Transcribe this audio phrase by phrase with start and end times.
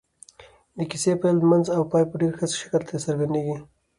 [0.77, 3.57] د کيسې پيل منځ او پای په ډېر ښه شکل څرګندېږي.